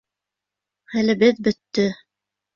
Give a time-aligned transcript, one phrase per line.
[0.95, 1.87] Хәлебеҙ бөттө!